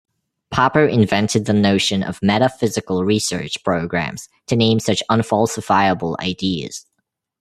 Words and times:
Popper 0.49 0.87
invented 0.87 1.45
the 1.45 1.53
notion 1.53 2.01
of 2.01 2.23
metaphysical 2.23 3.05
research 3.05 3.63
programs 3.63 4.29
to 4.47 4.55
name 4.55 4.79
such 4.79 5.03
unfalsifiable 5.11 6.17
ideas. 6.19 6.87